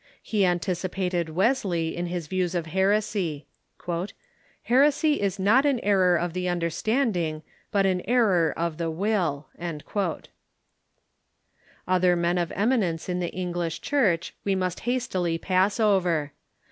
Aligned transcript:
He 0.23 0.47
anticipated 0.47 1.29
Wesley 1.29 1.95
in 1.95 2.07
his 2.07 2.25
views 2.25 2.55
of 2.55 2.65
heresy." 2.65 3.45
Heresy 4.63 5.21
is 5.21 5.37
not 5.37 5.63
an 5.63 5.79
error 5.81 6.15
of 6.17 6.33
the 6.33 6.49
understanding, 6.49 7.43
but 7.69 7.85
an 7.85 8.01
error 8.09 8.51
of 8.57 8.79
the 8.79 8.89
will." 8.89 9.45
Other 11.87 12.15
men 12.15 12.39
of 12.39 12.51
eminence 12.53 13.09
in 13.09 13.19
the 13.19 13.29
English 13.29 13.81
Church 13.81 14.33
we 14.43 14.55
must 14.55 14.79
hastily 14.89 15.37
pass 15.37 15.79
over. 15.79 16.31